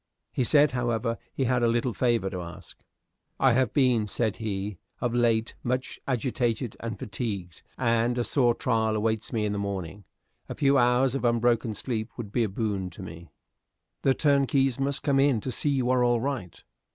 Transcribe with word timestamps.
He 0.31 0.43
said, 0.43 0.71
however, 0.71 1.19
he 1.31 1.43
had 1.43 1.61
a 1.61 1.67
little 1.67 1.93
favor 1.93 2.27
to 2.31 2.41
ask. 2.41 2.79
"I 3.39 3.51
have 3.53 3.71
been," 3.71 4.07
said 4.07 4.37
he, 4.37 4.79
"of 4.99 5.13
late 5.13 5.53
much 5.61 5.99
agitated 6.07 6.75
and 6.79 6.97
fatigued, 6.97 7.61
and 7.77 8.17
a 8.17 8.23
sore 8.23 8.55
trial 8.55 8.95
awaits 8.95 9.31
me 9.31 9.45
in 9.45 9.51
the 9.53 9.59
morning. 9.59 10.05
A 10.49 10.55
few 10.55 10.79
hours 10.79 11.13
of 11.13 11.23
unbroken 11.23 11.75
sleep 11.75 12.09
would 12.17 12.31
be 12.31 12.43
a 12.43 12.49
boon 12.49 12.89
to 12.89 13.03
me." 13.03 13.29
"The 14.01 14.15
turnkeys 14.15 14.79
must 14.79 15.03
come 15.03 15.19
in 15.19 15.39
to 15.41 15.51
see 15.51 15.69
you 15.69 15.91
are 15.91 16.03
all 16.03 16.19
right." 16.19 16.63